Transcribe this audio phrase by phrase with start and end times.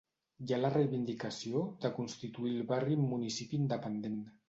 [0.45, 4.23] Hi ha la reivindicació de constituir el barri en municipi independent.